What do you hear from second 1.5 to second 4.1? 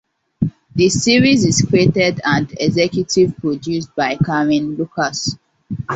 created and executive produced